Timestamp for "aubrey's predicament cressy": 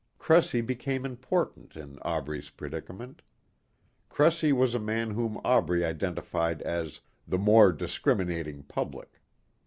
2.01-4.51